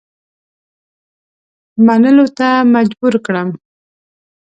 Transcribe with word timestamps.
منلو 1.85 2.25
ته 2.37 2.49
مجبور 2.73 3.13
کړم. 3.25 3.49